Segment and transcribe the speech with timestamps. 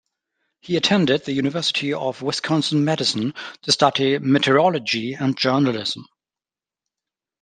[0.61, 6.07] He attended the University of Wisconsin-Madison to study meteorology and journalism.